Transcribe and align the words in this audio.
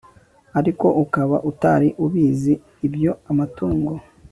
ariko 0.59 0.87
ukaba 1.03 1.37
utari 1.49 1.89
ubizi 2.05 2.53
Ibyo 2.87 3.11
amatungo 3.31 3.93